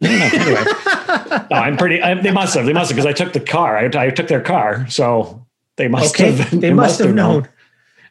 No, 0.00 0.10
anyway, 0.10 0.64
no, 1.50 1.56
I'm 1.56 1.76
pretty. 1.76 2.00
I, 2.02 2.14
they 2.14 2.30
must 2.30 2.54
have. 2.54 2.66
They 2.66 2.72
must 2.72 2.90
have 2.90 2.96
because 2.96 3.06
I 3.06 3.12
took 3.12 3.32
the 3.32 3.40
car. 3.40 3.76
I, 3.78 3.90
I 4.06 4.10
took 4.10 4.28
their 4.28 4.40
car, 4.40 4.86
so 4.88 5.46
they 5.76 5.88
must 5.88 6.14
okay. 6.14 6.32
have. 6.32 6.60
They, 6.60 6.72
must 6.72 6.98
have 7.00 7.14
known. 7.14 7.48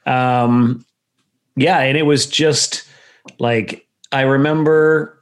Um, 0.06 0.86
yeah, 1.56 1.80
and 1.80 1.98
it 1.98 2.04
was 2.04 2.26
just 2.26 2.88
like 3.40 3.88
I 4.14 4.22
remember. 4.22 5.20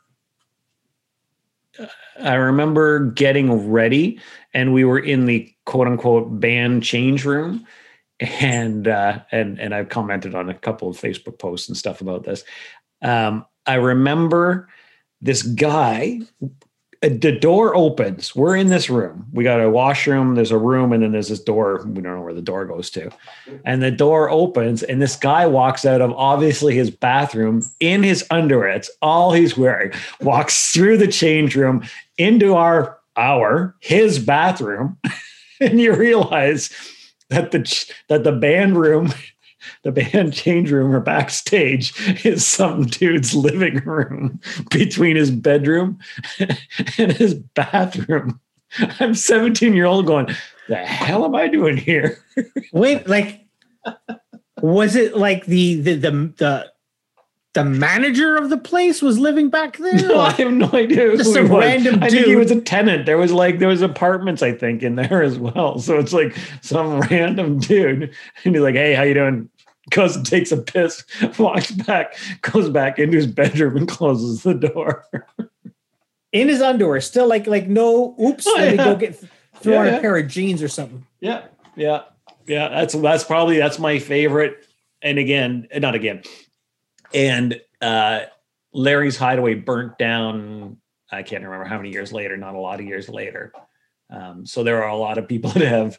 I 2.19 2.36
remember 2.36 3.00
getting 3.00 3.71
ready, 3.71 4.19
and 4.53 4.74
we 4.74 4.83
were 4.83 5.00
in 5.00 5.25
the 5.25 5.51
quote 5.65 5.88
unquote 5.88 6.39
band 6.39 6.83
change 6.83 7.25
room, 7.25 7.65
and 8.19 8.88
uh, 8.88 9.21
and 9.31 9.60
and 9.60 9.74
I've 9.74 9.89
commented 9.89 10.36
on 10.36 10.50
a 10.50 10.53
couple 10.53 10.89
of 10.89 10.98
Facebook 11.00 11.39
posts 11.39 11.69
and 11.69 11.77
stuff 11.77 12.01
about 12.01 12.24
this. 12.24 12.43
Um, 13.01 13.45
I 13.65 13.75
remember 13.75 14.67
this 15.21 15.41
guy. 15.41 16.19
Uh, 17.03 17.10
The 17.10 17.31
door 17.31 17.75
opens. 17.75 18.36
We're 18.36 18.55
in 18.55 18.67
this 18.67 18.89
room. 18.89 19.27
We 19.31 19.43
got 19.43 19.62
a 19.62 19.70
washroom. 19.70 20.36
There's 20.36 20.51
a 20.51 20.58
room, 20.58 20.93
and 20.93 21.03
then 21.03 21.12
there's 21.12 21.29
this 21.29 21.41
door. 21.41 21.84
We 21.86 22.01
don't 22.01 22.15
know 22.15 22.22
where 22.22 22.34
the 22.34 22.41
door 22.41 22.65
goes 22.65 22.89
to 22.91 23.10
and 23.65 23.81
the 23.81 23.91
door 23.91 24.29
opens 24.29 24.84
and 24.84 25.01
this 25.01 25.15
guy 25.15 25.46
walks 25.46 25.86
out 25.86 26.01
of 26.01 26.12
obviously 26.13 26.75
his 26.75 26.89
bathroom 26.89 27.63
in 27.79 28.03
his 28.03 28.25
underwear 28.31 28.70
it's 28.70 28.89
all 29.01 29.31
he's 29.31 29.58
wearing 29.58 29.91
walks 30.22 30.70
through 30.74 30.98
the 30.98 31.08
change 31.08 31.55
room 31.55 31.84
into 32.17 32.53
our 32.55 32.98
our 33.17 33.75
his 33.79 34.20
bathroom 34.20 34.98
and 35.60 35.79
you 35.79 35.93
realize 35.93 36.70
that 37.29 37.51
the 37.51 37.93
that 38.08 38.24
the 38.24 38.31
band 38.31 38.77
room 38.77 39.13
the 39.84 39.91
band 39.91 40.34
change 40.34 40.72
room 40.72 40.94
or 40.94 41.00
backstage 41.00 41.94
is 42.25 42.46
some 42.46 42.86
dude's 42.86 43.34
living 43.34 43.77
room 43.86 44.39
between 44.70 45.15
his 45.15 45.32
bedroom 45.32 46.00
and 46.98 47.12
his 47.12 47.34
bathroom 47.34 48.39
i'm 49.00 49.13
17 49.13 49.74
year 49.74 49.86
old 49.86 50.06
going 50.06 50.27
the 50.70 50.75
hell 50.75 51.25
am 51.25 51.36
i 51.36 51.48
doing 51.48 51.75
here 51.75 52.24
Wait, 52.72 53.08
like, 53.08 53.46
was 54.62 54.96
it 54.96 55.18
like 55.18 55.46
the 55.46 55.82
the 55.82 55.96
the 55.96 56.12
the, 56.38 56.72
the 57.53 57.65
manager 57.65 58.38
of 58.38 58.50
the 58.50 58.58
place 58.58 59.01
was 59.01 59.20
living 59.20 59.50
back 59.50 59.77
there? 59.77 59.94
No, 59.94 60.22
I 60.22 60.32
have 60.32 60.53
no 60.53 60.70
idea. 60.74 61.18
Just 61.18 61.38
was. 61.38 61.50
random 61.50 62.01
I 62.01 62.10
think 62.10 62.27
he 62.27 62.36
was 62.36 62.51
a 62.51 62.62
tenant. 62.62 63.06
There 63.06 63.18
was 63.18 63.32
like 63.32 63.60
there 63.60 63.68
was 63.68 63.82
apartments, 63.82 64.41
I 64.41 64.53
think, 64.53 64.84
in 64.84 64.96
there 64.96 65.22
as 65.22 65.38
well. 65.38 65.80
So 65.80 66.00
it's 66.00 66.13
like 66.13 66.36
some 66.62 67.00
random 67.01 67.60
dude, 67.60 68.03
and 68.46 68.56
he's 68.56 68.62
like, 68.62 68.75
"Hey, 68.75 68.94
how 68.94 69.03
you 69.03 69.13
doing?" 69.13 69.50
Goes 69.89 70.15
and 70.15 70.25
takes 70.25 70.51
a 70.51 70.57
piss, 70.57 71.03
walks 71.39 71.71
back, 71.71 72.15
goes 72.41 72.69
back 72.69 73.00
into 73.00 73.17
his 73.17 73.27
bedroom, 73.27 73.77
and 73.77 73.88
closes 73.88 74.43
the 74.43 74.53
door. 74.53 75.05
in 76.31 76.47
his 76.50 76.61
underwear, 76.61 77.01
still 77.01 77.27
like 77.27 77.47
like 77.47 77.67
no. 77.67 78.15
Oops, 78.21 78.45
Oh, 78.47 78.55
let 78.57 78.71
me 78.71 78.77
go 78.77 78.95
get 78.95 79.19
throw 79.55 79.73
Yeah, 79.73 79.79
on 79.79 79.85
yeah. 79.88 79.97
a 79.97 80.01
pair 80.01 80.17
of 80.17 80.27
jeans 80.27 80.61
or 80.61 80.67
something. 80.67 81.05
Yeah, 81.19 81.45
yeah, 81.75 82.03
yeah. 82.45 82.69
That's 82.69 82.93
that's 82.93 83.23
probably 83.23 83.57
that's 83.57 83.79
my 83.79 83.97
favorite. 84.00 84.67
And 85.01 85.17
again, 85.17 85.67
not 85.75 85.95
again. 85.95 86.21
And 87.13 87.59
uh, 87.81 88.21
Larry's 88.73 89.17
Hideaway 89.17 89.55
burnt 89.55 89.97
down. 89.97 90.77
I 91.11 91.23
can't 91.23 91.43
remember 91.43 91.65
how 91.65 91.77
many 91.77 91.89
years 91.91 92.13
later. 92.13 92.38
Not 92.38 92.53
a 92.53 92.59
lot 92.59 92.79
of 92.79 92.85
years 92.85 93.09
later. 93.09 93.51
Um, 94.11 94.45
so 94.45 94.63
there 94.63 94.83
are 94.83 94.89
a 94.89 94.95
lot 94.95 95.17
of 95.17 95.27
people 95.27 95.50
that 95.55 95.63
have, 95.67 95.97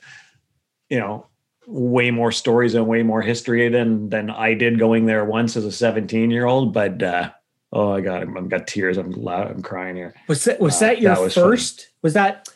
you 0.88 1.00
know, 1.00 1.26
way 1.66 2.10
more 2.10 2.32
stories 2.32 2.74
and 2.74 2.86
way 2.86 3.02
more 3.02 3.22
history 3.22 3.68
than 3.68 4.08
than 4.08 4.30
I 4.30 4.54
did 4.54 4.78
going 4.78 5.06
there 5.06 5.24
once 5.24 5.56
as 5.56 5.64
a 5.64 5.72
17 5.72 6.30
year 6.30 6.46
old. 6.46 6.72
But 6.72 7.02
uh, 7.02 7.30
oh, 7.72 7.92
I 7.92 8.00
got 8.00 8.22
I've 8.22 8.48
got 8.48 8.66
tears. 8.66 8.96
I'm 8.98 9.12
loud. 9.12 9.50
I'm 9.50 9.62
crying 9.62 9.96
here. 9.96 10.14
Was 10.28 10.44
that 10.44 10.60
was 10.60 10.76
Uh, 10.76 10.86
that 10.86 11.00
your 11.00 11.14
that 11.14 11.22
was 11.22 11.34
fun. 11.34 11.44
first? 11.44 11.88
Was 12.02 12.14
that? 12.14 12.48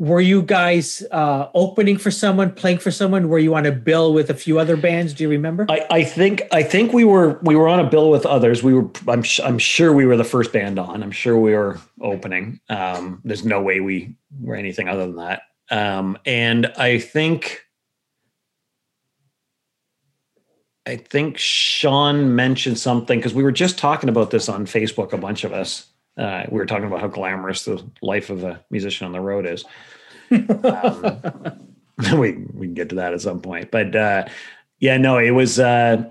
Were 0.00 0.20
you 0.20 0.42
guys 0.42 1.02
uh, 1.10 1.48
opening 1.54 1.98
for 1.98 2.12
someone, 2.12 2.52
playing 2.52 2.78
for 2.78 2.92
someone? 2.92 3.28
Were 3.28 3.40
you 3.40 3.56
on 3.56 3.66
a 3.66 3.72
bill 3.72 4.14
with 4.14 4.30
a 4.30 4.34
few 4.34 4.60
other 4.60 4.76
bands? 4.76 5.12
Do 5.12 5.24
you 5.24 5.28
remember? 5.28 5.66
I, 5.68 5.84
I 5.90 6.04
think 6.04 6.42
I 6.52 6.62
think 6.62 6.92
we 6.92 7.02
were 7.04 7.40
we 7.42 7.56
were 7.56 7.66
on 7.68 7.80
a 7.80 7.90
bill 7.90 8.08
with 8.08 8.24
others. 8.24 8.62
We 8.62 8.74
were 8.74 8.88
I'm 9.08 9.22
sh- 9.24 9.40
I'm 9.42 9.58
sure 9.58 9.92
we 9.92 10.06
were 10.06 10.16
the 10.16 10.22
first 10.22 10.52
band 10.52 10.78
on. 10.78 11.02
I'm 11.02 11.10
sure 11.10 11.36
we 11.36 11.52
were 11.52 11.80
opening. 12.00 12.60
Um, 12.68 13.20
there's 13.24 13.44
no 13.44 13.60
way 13.60 13.80
we 13.80 14.14
were 14.40 14.54
anything 14.54 14.88
other 14.88 15.04
than 15.04 15.16
that. 15.16 15.42
Um, 15.70 16.16
and 16.24 16.66
I 16.78 16.98
think 17.00 17.60
I 20.88 20.96
think 20.96 21.36
Sean 21.36 22.34
mentioned 22.34 22.78
something 22.78 23.18
because 23.18 23.34
we 23.34 23.42
were 23.42 23.52
just 23.52 23.78
talking 23.78 24.08
about 24.08 24.30
this 24.30 24.48
on 24.48 24.64
Facebook. 24.64 25.12
A 25.12 25.18
bunch 25.18 25.44
of 25.44 25.52
us. 25.52 25.86
Uh, 26.16 26.44
we 26.50 26.58
were 26.58 26.66
talking 26.66 26.86
about 26.86 27.00
how 27.00 27.08
glamorous 27.08 27.66
the 27.66 27.84
life 28.00 28.30
of 28.30 28.42
a 28.42 28.64
musician 28.70 29.06
on 29.06 29.12
the 29.12 29.20
road 29.20 29.46
is. 29.46 29.64
Um, 30.32 31.70
we 32.18 32.32
we 32.54 32.66
can 32.66 32.74
get 32.74 32.88
to 32.88 32.94
that 32.96 33.12
at 33.12 33.20
some 33.20 33.40
point, 33.40 33.70
but 33.70 33.94
uh, 33.94 34.26
yeah, 34.80 34.96
no, 34.96 35.18
it 35.18 35.32
was. 35.32 35.60
Uh, 35.60 36.10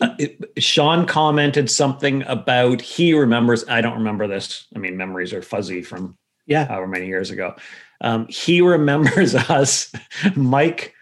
uh, 0.00 0.14
it, 0.18 0.38
Sean 0.58 1.06
commented 1.06 1.70
something 1.70 2.22
about 2.22 2.80
he 2.80 3.12
remembers. 3.12 3.68
I 3.68 3.82
don't 3.82 3.98
remember 3.98 4.26
this. 4.26 4.66
I 4.74 4.78
mean, 4.78 4.96
memories 4.96 5.34
are 5.34 5.42
fuzzy 5.42 5.82
from 5.82 6.16
yeah. 6.46 6.66
however 6.66 6.86
many 6.86 7.06
years 7.06 7.30
ago. 7.30 7.54
Um, 8.00 8.26
he 8.28 8.62
remembers 8.62 9.34
us, 9.50 9.92
Mike, 10.36 10.94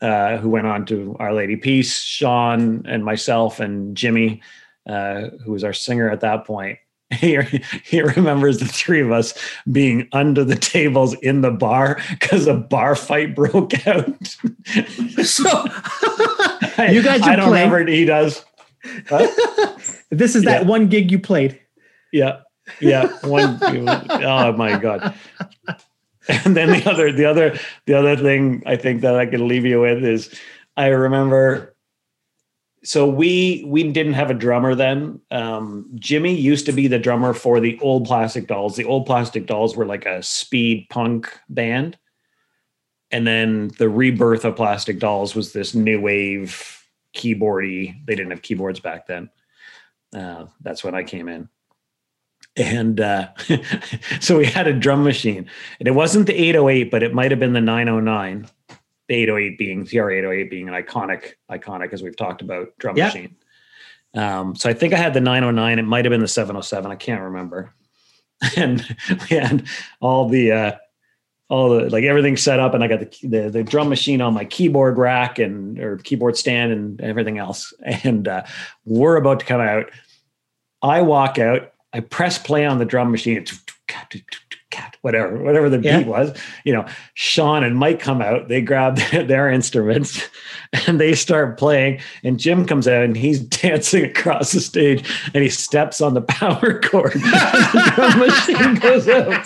uh, 0.00 0.38
who 0.38 0.48
went 0.50 0.66
on 0.66 0.86
to 0.86 1.16
Our 1.20 1.32
Lady 1.34 1.56
Peace, 1.56 2.00
Sean, 2.02 2.84
and 2.86 3.04
myself, 3.04 3.60
and 3.60 3.96
Jimmy, 3.96 4.40
uh, 4.88 5.28
who 5.44 5.52
was 5.52 5.62
our 5.64 5.72
singer 5.72 6.10
at 6.10 6.20
that 6.20 6.44
point. 6.44 6.78
He, 7.12 7.36
he 7.84 8.00
remembers 8.02 8.58
the 8.58 8.66
three 8.66 9.00
of 9.00 9.10
us 9.10 9.34
being 9.72 10.08
under 10.12 10.44
the 10.44 10.54
tables 10.54 11.14
in 11.14 11.40
the 11.40 11.50
bar 11.50 12.00
because 12.10 12.46
a 12.46 12.54
bar 12.54 12.94
fight 12.94 13.34
broke 13.34 13.84
out. 13.86 14.06
So 15.24 15.42
you 16.88 17.02
guys 17.02 17.20
I 17.22 17.32
are 17.34 17.36
don't 17.36 17.48
playing- 17.48 17.70
remember. 17.70 17.90
He 17.90 18.04
does. 18.04 18.44
this 20.10 20.36
is 20.36 20.44
that 20.44 20.62
Yeah. 20.62 20.68
one 20.68 20.86
gig 20.88 21.10
you 21.10 21.18
played. 21.18 21.58
Yeah. 22.12 22.42
Yeah. 22.80 23.08
One 23.26 23.58
oh 23.60 24.52
my 24.52 24.78
God. 24.78 25.12
And 26.44 26.56
then 26.56 26.68
the 26.68 26.90
other, 26.90 27.12
the 27.12 27.24
other, 27.24 27.58
the 27.86 27.94
other 27.94 28.16
thing 28.16 28.62
I 28.66 28.76
think 28.76 29.00
that 29.00 29.16
I 29.16 29.26
can 29.26 29.48
leave 29.48 29.64
you 29.64 29.80
with 29.80 30.04
is 30.04 30.32
I 30.76 30.88
remember 30.88 31.74
so 32.82 33.06
we 33.06 33.64
we 33.66 33.90
didn't 33.90 34.14
have 34.14 34.30
a 34.30 34.34
drummer 34.34 34.74
then. 34.74 35.20
Um, 35.30 35.90
Jimmy 35.96 36.34
used 36.34 36.66
to 36.66 36.72
be 36.72 36.86
the 36.86 36.98
drummer 36.98 37.34
for 37.34 37.60
the 37.60 37.78
old 37.80 38.06
plastic 38.06 38.46
dolls. 38.46 38.76
The 38.76 38.84
old 38.84 39.06
plastic 39.06 39.46
dolls 39.46 39.76
were 39.76 39.84
like 39.84 40.06
a 40.06 40.22
speed 40.22 40.86
punk 40.88 41.30
band. 41.48 41.98
And 43.10 43.26
then 43.26 43.70
the 43.78 43.88
rebirth 43.88 44.44
of 44.44 44.56
plastic 44.56 44.98
dolls 44.98 45.34
was 45.34 45.52
this 45.52 45.74
new 45.74 46.00
wave 46.00 46.82
keyboardy. 47.14 48.06
They 48.06 48.14
didn't 48.14 48.30
have 48.30 48.42
keyboards 48.42 48.80
back 48.80 49.06
then. 49.06 49.30
Uh, 50.14 50.46
that's 50.60 50.84
when 50.84 50.94
I 50.94 51.02
came 51.02 51.28
in. 51.28 51.48
And 52.56 53.00
uh, 53.00 53.28
so 54.20 54.38
we 54.38 54.46
had 54.46 54.66
a 54.66 54.72
drum 54.72 55.04
machine, 55.04 55.48
and 55.78 55.86
it 55.88 55.92
wasn't 55.92 56.26
the 56.26 56.34
808, 56.34 56.90
but 56.90 57.02
it 57.02 57.14
might 57.14 57.30
have 57.30 57.40
been 57.40 57.52
the 57.52 57.60
909. 57.60 58.48
The 59.08 59.14
808 59.14 59.58
being 59.58 59.84
cr808 59.84 60.50
being 60.50 60.68
an 60.68 60.74
iconic, 60.74 61.32
iconic 61.50 61.92
as 61.92 62.02
we've 62.02 62.16
talked 62.16 62.42
about 62.42 62.68
drum 62.78 62.96
Yep. 62.96 63.06
machine. 63.14 63.36
Um, 64.14 64.56
so 64.56 64.68
I 64.68 64.72
think 64.72 64.92
I 64.92 64.96
had 64.96 65.14
the 65.14 65.20
909. 65.20 65.78
It 65.78 65.82
might 65.82 66.04
have 66.04 66.10
been 66.10 66.20
the 66.20 66.28
707. 66.28 66.90
I 66.90 66.96
can't 66.96 67.22
remember. 67.22 67.72
And 68.56 68.84
we 69.28 69.36
had 69.36 69.66
all 70.00 70.26
the 70.28 70.50
uh, 70.52 70.72
all 71.50 71.68
the 71.70 71.90
like 71.90 72.04
everything 72.04 72.38
set 72.38 72.58
up, 72.58 72.72
and 72.72 72.82
I 72.82 72.88
got 72.88 73.00
the, 73.00 73.28
the 73.28 73.50
the 73.50 73.62
drum 73.62 73.90
machine 73.90 74.22
on 74.22 74.32
my 74.32 74.46
keyboard 74.46 74.96
rack 74.96 75.38
and 75.38 75.78
or 75.78 75.98
keyboard 75.98 76.38
stand 76.38 76.72
and 76.72 77.00
everything 77.02 77.36
else. 77.36 77.74
And 77.84 78.26
uh, 78.26 78.44
we're 78.86 79.16
about 79.16 79.40
to 79.40 79.46
come 79.46 79.60
out. 79.60 79.90
I 80.80 81.02
walk 81.02 81.38
out. 81.38 81.72
I 81.92 82.00
press 82.00 82.38
play 82.38 82.64
on 82.66 82.78
the 82.78 82.84
drum 82.84 83.10
machine. 83.10 83.44
Whatever, 85.02 85.36
whatever 85.42 85.68
the 85.68 85.80
Yeah. 85.80 85.98
beat 85.98 86.06
was, 86.06 86.36
you 86.64 86.72
know. 86.72 86.86
Sean 87.14 87.64
and 87.64 87.76
Mike 87.76 87.98
come 88.00 88.22
out. 88.22 88.48
They 88.48 88.60
grab 88.60 88.96
their 89.12 89.50
instruments 89.50 90.28
and 90.86 91.00
they 91.00 91.14
start 91.14 91.58
playing. 91.58 92.00
And 92.22 92.38
Jim 92.38 92.66
comes 92.66 92.86
out 92.86 93.02
and 93.02 93.16
he's 93.16 93.40
dancing 93.62 94.04
across 94.04 94.52
the 94.52 94.60
stage 94.60 95.04
and 95.34 95.42
he 95.42 95.48
steps 95.50 96.00
on 96.00 96.14
the 96.14 96.20
power 96.28 96.80
cord. 96.80 97.12
the 97.14 97.92
drum 97.96 98.18
machine 98.20 98.74
goes 98.76 99.08
out. 99.08 99.44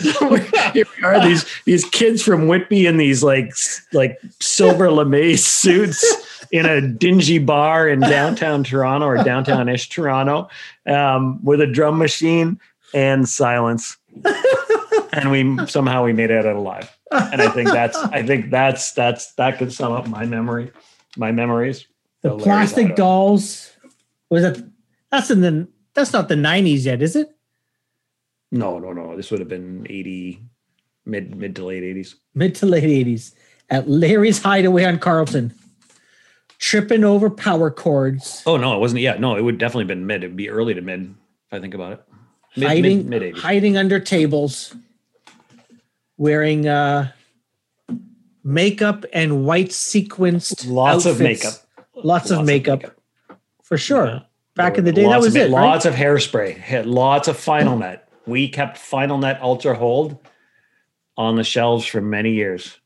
So 0.00 0.36
here 0.72 0.86
we 0.96 1.04
are, 1.04 1.20
these 1.20 1.44
these 1.66 1.84
kids 1.86 2.22
from 2.22 2.46
Whitby 2.48 2.86
in 2.86 2.96
these 2.96 3.22
like 3.22 3.52
like 3.92 4.18
silver 4.40 4.90
lame 4.90 5.36
suits 5.36 6.02
in 6.52 6.66
a 6.66 6.80
dingy 6.80 7.38
bar 7.38 7.88
in 7.88 8.00
downtown 8.00 8.64
Toronto 8.64 9.06
or 9.06 9.22
downtown-ish 9.22 9.88
Toronto 9.88 10.48
um, 10.86 11.42
with 11.44 11.60
a 11.60 11.66
drum 11.66 11.98
machine 11.98 12.58
and 12.92 13.28
silence. 13.28 13.96
and 15.12 15.30
we 15.30 15.66
somehow 15.66 16.04
we 16.04 16.12
made 16.12 16.30
it 16.30 16.44
out 16.44 16.56
alive. 16.56 16.90
And 17.12 17.40
I 17.40 17.48
think 17.48 17.70
that's 17.70 17.96
I 17.96 18.22
think 18.22 18.50
that's 18.50 18.92
that's 18.92 19.32
that 19.34 19.58
could 19.58 19.72
sum 19.72 19.92
up 19.92 20.08
my 20.08 20.24
memory, 20.24 20.70
my 21.16 21.32
memories. 21.32 21.86
The 22.22 22.30
Larry's 22.30 22.44
plastic 22.44 22.96
dolls. 22.96 23.70
Was 24.28 24.42
that? 24.42 24.70
That's 25.10 25.30
in 25.30 25.40
the. 25.40 25.68
That's 25.94 26.12
not 26.12 26.28
the 26.28 26.36
'90s 26.36 26.84
yet, 26.84 27.02
is 27.02 27.16
it? 27.16 27.34
No, 28.52 28.78
no, 28.78 28.92
no. 28.92 29.16
This 29.16 29.30
would 29.30 29.40
have 29.40 29.48
been 29.48 29.86
80 29.88 30.40
mid 31.04 31.34
mid 31.36 31.56
to 31.56 31.64
late 31.64 31.82
80s. 31.82 32.14
Mid 32.34 32.54
to 32.56 32.66
late 32.66 32.84
'80s 32.84 33.34
at 33.70 33.88
Larry's 33.88 34.42
Hideaway 34.42 34.84
on 34.84 34.98
Carlton, 34.98 35.52
tripping 36.60 37.02
over 37.02 37.28
power 37.28 37.70
cords, 37.70 38.44
Oh 38.46 38.56
no, 38.56 38.76
it 38.76 38.78
wasn't. 38.78 39.00
Yeah, 39.00 39.16
no, 39.16 39.36
it 39.36 39.42
would 39.42 39.58
definitely 39.58 39.86
been 39.86 40.06
mid. 40.06 40.22
It'd 40.22 40.36
be 40.36 40.48
early 40.48 40.74
to 40.74 40.80
mid 40.80 41.02
if 41.02 41.52
I 41.52 41.58
think 41.58 41.74
about 41.74 41.92
it. 41.94 42.04
Mid, 42.56 42.68
hiding 42.68 43.08
mid, 43.08 43.22
mid 43.22 43.38
hiding 43.38 43.76
under 43.76 43.98
tables, 43.98 44.74
wearing 46.16 46.68
uh, 46.68 47.10
makeup 48.44 49.04
and 49.12 49.44
white 49.44 49.70
sequenced 49.70 50.68
Lots 50.68 51.06
of 51.06 51.20
makeup. 51.20 51.54
Lots, 52.02 52.30
of, 52.30 52.46
makeup, 52.46 52.82
for 53.62 53.76
sure. 53.76 54.06
Yeah. 54.06 54.20
Back 54.54 54.78
in 54.78 54.84
the 54.84 54.92
day, 54.92 55.04
that 55.04 55.20
was 55.20 55.36
of, 55.36 55.42
it. 55.42 55.52
Right? 55.52 55.62
Lots 55.62 55.84
of 55.84 55.94
hairspray. 55.94 56.56
Had 56.56 56.86
lots 56.86 57.28
of 57.28 57.36
Final 57.36 57.76
Net. 57.76 58.08
We 58.26 58.48
kept 58.48 58.78
Final 58.78 59.18
Net 59.18 59.38
Ultra 59.42 59.74
Hold 59.74 60.18
on 61.16 61.36
the 61.36 61.44
shelves 61.44 61.84
for 61.84 62.00
many 62.00 62.32
years. 62.32 62.79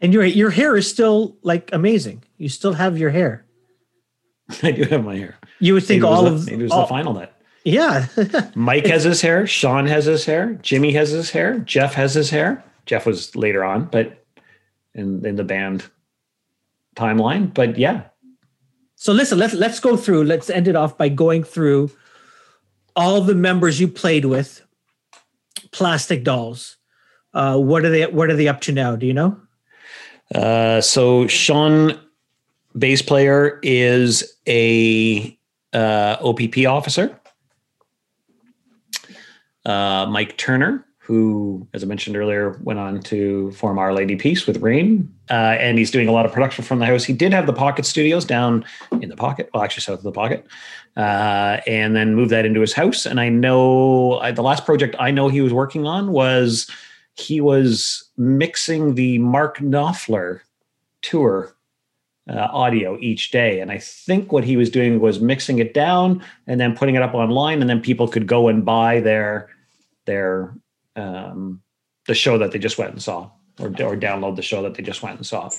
And 0.00 0.12
your 0.14 0.24
your 0.24 0.50
hair 0.50 0.76
is 0.76 0.88
still 0.88 1.36
like 1.42 1.70
amazing. 1.72 2.24
You 2.38 2.48
still 2.48 2.72
have 2.72 2.96
your 2.98 3.10
hair. 3.10 3.44
I 4.62 4.70
do 4.72 4.84
have 4.84 5.04
my 5.04 5.16
hair. 5.16 5.36
You 5.58 5.74
would 5.74 5.84
think 5.84 6.02
Maybe 6.02 6.08
it 6.08 6.10
was 6.10 6.18
all 6.18 6.24
the- 6.24 6.34
of 6.36 6.46
maybe 6.46 6.60
it 6.60 6.64
was 6.64 6.72
all- 6.72 6.80
the 6.82 6.86
Final 6.88 7.14
Net. 7.14 7.32
yeah. 7.64 8.06
Mike 8.54 8.86
has 8.86 9.04
his 9.04 9.20
hair. 9.20 9.46
Sean 9.46 9.86
has 9.86 10.06
his 10.06 10.24
hair. 10.24 10.54
Jimmy 10.62 10.92
has 10.92 11.10
his 11.10 11.30
hair. 11.30 11.58
Jeff 11.60 11.94
has 11.94 12.14
his 12.14 12.30
hair. 12.30 12.64
Jeff 12.86 13.04
was 13.06 13.36
later 13.36 13.62
on, 13.62 13.84
but 13.86 14.24
in 14.94 15.24
in 15.26 15.36
the 15.36 15.44
band 15.44 15.84
timeline. 16.96 17.52
But 17.52 17.78
yeah, 17.78 18.04
So 18.96 19.12
listen, 19.12 19.38
let's 19.38 19.54
let's 19.54 19.80
go 19.80 19.96
through. 19.96 20.24
Let's 20.24 20.48
end 20.50 20.66
it 20.66 20.76
off 20.76 20.96
by 20.96 21.08
going 21.10 21.44
through 21.44 21.90
all 22.96 23.20
the 23.20 23.34
members 23.34 23.78
you 23.80 23.86
played 23.88 24.24
with. 24.24 24.62
Plastic 25.72 26.24
dolls. 26.24 26.76
Uh, 27.32 27.56
what 27.58 27.84
are 27.84 27.90
they? 27.90 28.06
What 28.06 28.30
are 28.30 28.36
they 28.36 28.48
up 28.48 28.60
to 28.62 28.72
now? 28.72 28.96
Do 28.96 29.06
you 29.06 29.14
know? 29.14 29.38
Uh, 30.34 30.80
so 30.80 31.26
Sean, 31.26 31.98
bass 32.78 33.02
player, 33.02 33.58
is 33.62 34.36
a 34.46 35.36
uh, 35.72 36.16
OPP 36.20 36.66
officer. 36.66 37.16
Uh, 39.64 40.06
Mike 40.06 40.36
Turner, 40.36 40.84
who, 40.98 41.66
as 41.74 41.82
I 41.82 41.86
mentioned 41.86 42.16
earlier, 42.16 42.58
went 42.62 42.78
on 42.78 43.00
to 43.02 43.50
form 43.52 43.78
Our 43.78 43.92
Lady 43.92 44.16
Peace 44.16 44.46
with 44.46 44.58
Raine, 44.58 45.12
uh, 45.28 45.56
and 45.58 45.76
he's 45.76 45.90
doing 45.90 46.08
a 46.08 46.12
lot 46.12 46.24
of 46.24 46.32
production 46.32 46.64
from 46.64 46.78
the 46.78 46.86
house. 46.86 47.04
He 47.04 47.12
did 47.12 47.32
have 47.32 47.46
the 47.46 47.52
Pocket 47.52 47.84
Studios 47.84 48.24
down 48.24 48.64
in 49.02 49.08
the 49.08 49.16
Pocket, 49.16 49.50
well, 49.52 49.62
actually 49.62 49.82
south 49.82 49.98
of 49.98 50.04
the 50.04 50.12
Pocket, 50.12 50.46
uh, 50.96 51.58
and 51.66 51.94
then 51.94 52.14
moved 52.14 52.30
that 52.30 52.46
into 52.46 52.60
his 52.60 52.72
house. 52.72 53.06
And 53.06 53.20
I 53.20 53.28
know 53.28 54.20
I, 54.20 54.30
the 54.30 54.42
last 54.42 54.64
project 54.64 54.94
I 54.98 55.10
know 55.10 55.28
he 55.28 55.40
was 55.40 55.52
working 55.52 55.86
on 55.86 56.12
was 56.12 56.70
he 57.14 57.40
was 57.40 58.08
mixing 58.16 58.94
the 58.94 59.18
Mark 59.18 59.58
Knopfler 59.58 60.40
tour 61.02 61.54
uh, 62.28 62.48
audio 62.52 62.98
each 63.00 63.30
day. 63.30 63.60
And 63.60 63.70
I 63.70 63.78
think 63.78 64.32
what 64.32 64.44
he 64.44 64.56
was 64.56 64.70
doing 64.70 65.00
was 65.00 65.20
mixing 65.20 65.58
it 65.58 65.74
down 65.74 66.22
and 66.46 66.60
then 66.60 66.76
putting 66.76 66.94
it 66.94 67.02
up 67.02 67.14
online, 67.14 67.60
and 67.60 67.68
then 67.68 67.80
people 67.80 68.08
could 68.08 68.26
go 68.26 68.48
and 68.48 68.64
buy 68.64 69.00
their 69.00 69.48
their 70.06 70.54
um, 70.96 71.60
the 72.06 72.14
show 72.14 72.38
that 72.38 72.52
they 72.52 72.58
just 72.58 72.78
went 72.78 72.92
and 72.92 73.02
saw, 73.02 73.30
or 73.58 73.68
or 73.68 73.96
download 73.96 74.36
the 74.36 74.42
show 74.42 74.62
that 74.62 74.74
they 74.74 74.82
just 74.82 75.02
went 75.02 75.16
and 75.16 75.26
saw. 75.26 75.50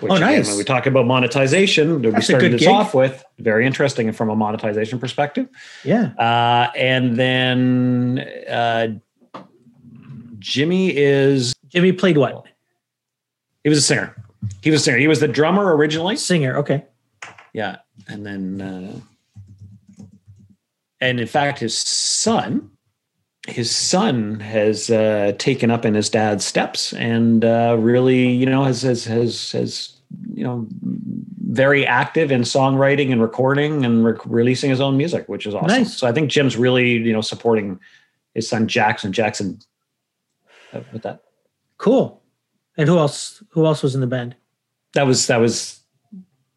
Which 0.00 0.10
Oh, 0.10 0.16
again, 0.16 0.38
nice. 0.38 0.48
when 0.48 0.56
we 0.58 0.64
talk 0.64 0.86
about 0.86 1.06
monetization, 1.06 2.02
that 2.02 2.14
we 2.14 2.20
started 2.20 2.52
this 2.52 2.62
gig. 2.62 2.68
off 2.68 2.94
with 2.94 3.24
very 3.38 3.64
interesting 3.64 4.10
from 4.12 4.28
a 4.28 4.34
monetization 4.34 4.98
perspective. 4.98 5.48
Yeah. 5.84 6.06
Uh, 6.18 6.72
and 6.76 7.16
then 7.16 8.18
uh, 8.48 8.88
Jimmy 10.44 10.94
is 10.94 11.54
Jimmy 11.68 11.90
played 11.92 12.18
what? 12.18 12.46
he 13.62 13.70
was 13.70 13.78
a 13.78 13.82
singer. 13.82 14.14
He 14.62 14.70
was 14.70 14.82
a 14.82 14.84
singer. 14.84 14.98
He 14.98 15.08
was 15.08 15.20
the 15.20 15.26
drummer 15.26 15.74
originally. 15.74 16.16
Singer. 16.16 16.56
Okay. 16.58 16.84
Yeah, 17.54 17.78
and 18.08 18.26
then 18.26 18.60
uh, 18.60 20.04
and 21.00 21.18
in 21.18 21.26
fact, 21.26 21.60
his 21.60 21.76
son, 21.76 22.70
his 23.48 23.74
son 23.74 24.38
has 24.40 24.90
uh, 24.90 25.32
taken 25.38 25.70
up 25.70 25.86
in 25.86 25.94
his 25.94 26.10
dad's 26.10 26.44
steps 26.44 26.92
and 26.92 27.42
uh, 27.44 27.76
really, 27.78 28.28
you 28.28 28.44
know, 28.44 28.64
has 28.64 28.82
has 28.82 29.04
has 29.04 29.52
has 29.52 29.96
you 30.34 30.44
know 30.44 30.66
very 31.48 31.86
active 31.86 32.30
in 32.30 32.42
songwriting 32.42 33.12
and 33.12 33.22
recording 33.22 33.84
and 33.86 34.04
rec- 34.04 34.26
releasing 34.26 34.68
his 34.68 34.80
own 34.80 34.98
music, 34.98 35.26
which 35.26 35.46
is 35.46 35.54
awesome. 35.54 35.68
Nice. 35.68 35.96
So 35.96 36.06
I 36.06 36.12
think 36.12 36.30
Jim's 36.30 36.58
really 36.58 36.90
you 36.98 37.14
know 37.14 37.22
supporting 37.22 37.80
his 38.34 38.46
son 38.46 38.68
Jackson. 38.68 39.10
Jackson 39.10 39.58
with 40.92 41.02
that. 41.02 41.22
Cool. 41.78 42.22
And 42.76 42.88
who 42.88 42.98
else? 42.98 43.42
Who 43.50 43.66
else 43.66 43.82
was 43.82 43.94
in 43.94 44.00
the 44.00 44.06
band? 44.06 44.34
That 44.94 45.06
was 45.06 45.26
that 45.28 45.38
was 45.38 45.80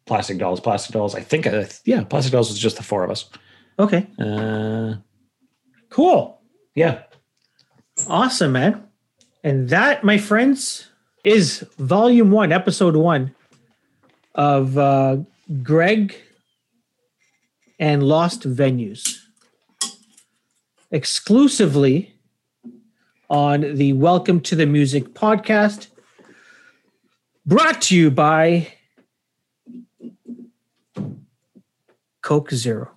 Plastic 0.06 0.38
Dolls. 0.38 0.60
Plastic 0.60 0.92
Dolls. 0.92 1.14
I 1.14 1.20
think 1.20 1.46
uh, 1.46 1.64
yeah, 1.84 2.04
Plastic 2.04 2.32
Dolls 2.32 2.48
was 2.50 2.58
just 2.58 2.76
the 2.76 2.82
four 2.82 3.04
of 3.04 3.10
us. 3.10 3.28
Okay. 3.78 4.06
Uh, 4.18 4.94
Cool. 5.90 6.40
yeah. 6.74 7.02
Awesome, 8.08 8.52
man. 8.52 8.84
And 9.42 9.68
that, 9.70 10.04
my 10.04 10.18
friends, 10.18 10.90
is 11.24 11.60
volume 11.78 12.30
one, 12.30 12.52
episode 12.52 12.94
one 12.94 13.34
of 14.34 14.76
uh, 14.76 15.16
Greg 15.62 16.14
and 17.78 18.02
Lost 18.02 18.42
Venues. 18.42 19.16
Exclusively 20.90 22.14
on 23.30 23.76
the 23.76 23.92
Welcome 23.92 24.40
to 24.42 24.56
the 24.56 24.66
Music 24.66 25.14
podcast, 25.14 25.88
brought 27.44 27.82
to 27.82 27.96
you 27.96 28.10
by 28.10 28.68
Coke 32.22 32.50
Zero. 32.50 32.90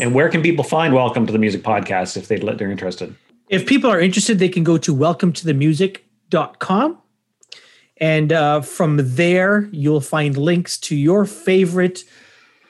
And 0.00 0.14
where 0.14 0.28
can 0.28 0.42
people 0.42 0.64
find 0.64 0.94
Welcome 0.94 1.26
to 1.26 1.32
the 1.32 1.38
Music 1.38 1.62
podcast 1.62 2.16
if 2.16 2.28
they 2.28 2.38
they're 2.38 2.70
interested? 2.70 3.14
if 3.52 3.66
people 3.66 3.90
are 3.90 4.00
interested, 4.00 4.38
they 4.38 4.48
can 4.48 4.64
go 4.64 4.78
to 4.78 4.96
welcometothemusic.com. 4.96 6.98
And 7.98 8.32
uh, 8.32 8.62
from 8.62 9.14
there, 9.14 9.68
you'll 9.72 10.00
find 10.00 10.38
links 10.38 10.78
to 10.78 10.96
your 10.96 11.26
favorite 11.26 12.04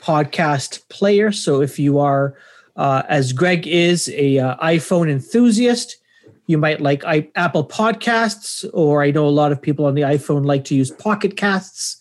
podcast 0.03 0.89
player. 0.89 1.31
So 1.31 1.63
if 1.63 1.79
you 1.79 2.01
are, 2.01 2.35
uh, 2.77 3.03
as 3.09 3.33
Greg 3.33 3.67
is, 3.67 4.09
a 4.15 4.39
uh, 4.39 4.57
iPhone 4.57 5.11
enthusiast, 5.11 5.99
You 6.47 6.59
might 6.59 6.81
like 6.81 7.05
I, 7.05 7.29
Apple 7.35 7.67
Podcasts, 7.67 8.69
or 8.73 9.03
I 9.03 9.11
know 9.11 9.27
a 9.27 9.31
lot 9.31 9.53
of 9.53 9.61
people 9.61 9.87
on 9.87 9.95
the 9.95 10.03
iPhone 10.03 10.45
like 10.45 10.65
to 10.67 10.75
use 10.75 10.91
Pocket 10.91 11.37
Casts 11.37 11.99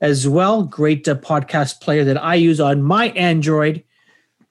as 0.00 0.28
well. 0.28 0.64
Great 0.64 1.08
uh, 1.08 1.14
podcast 1.14 1.80
player 1.80 2.04
that 2.04 2.22
I 2.22 2.34
use 2.34 2.60
on 2.60 2.82
my 2.82 3.08
Android. 3.10 3.82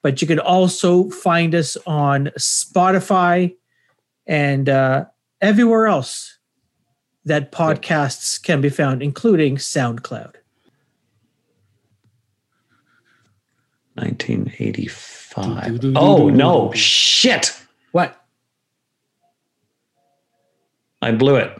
But 0.02 0.20
you 0.20 0.26
can 0.26 0.40
also 0.40 1.10
find 1.10 1.54
us 1.54 1.76
on 1.86 2.26
Spotify 2.38 3.54
and 4.26 4.68
uh, 4.68 5.04
everywhere 5.40 5.86
else 5.86 6.38
that 7.24 7.52
podcasts 7.52 8.42
can 8.42 8.60
be 8.60 8.68
found, 8.68 9.02
including 9.02 9.56
SoundCloud. 9.56 10.34
1985. 13.94 15.96
Oh, 15.96 16.28
no. 16.28 16.72
Shit. 16.72 17.58
What? 17.92 18.18
I 21.00 21.12
blew 21.12 21.36
it. 21.36 21.58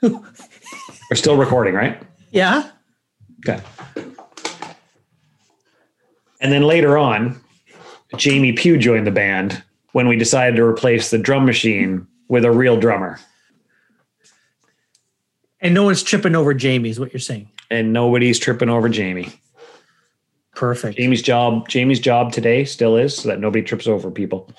We're 0.02 1.14
still 1.14 1.36
recording, 1.36 1.74
right? 1.74 2.00
Yeah. 2.30 2.70
Okay. 3.46 3.62
And 6.40 6.52
then 6.52 6.62
later 6.62 6.98
on, 6.98 7.40
Jamie 8.16 8.52
Pugh 8.52 8.78
joined 8.78 9.06
the 9.06 9.12
band 9.12 9.62
when 9.92 10.08
we 10.08 10.16
decided 10.16 10.56
to 10.56 10.64
replace 10.64 11.10
the 11.10 11.18
drum 11.18 11.46
machine 11.46 12.06
with 12.28 12.44
a 12.44 12.50
real 12.50 12.78
drummer. 12.78 13.18
And 15.60 15.74
no 15.74 15.82
one's 15.82 16.02
tripping 16.02 16.36
over 16.36 16.54
Jamie, 16.54 16.90
is 16.90 17.00
what 17.00 17.12
you're 17.12 17.20
saying. 17.20 17.50
And 17.70 17.92
nobody's 17.92 18.38
tripping 18.38 18.68
over 18.68 18.88
Jamie. 18.88 19.28
Perfect. 20.58 20.98
Jamie's 20.98 21.22
job, 21.22 21.68
Jamie's 21.68 22.00
job 22.00 22.32
today 22.32 22.64
still 22.64 22.96
is 22.96 23.14
so 23.16 23.28
that 23.28 23.38
nobody 23.38 23.62
trips 23.62 23.86
over 23.86 24.10
people. 24.10 24.50